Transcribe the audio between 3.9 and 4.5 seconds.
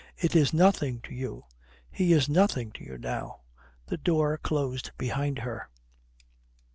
door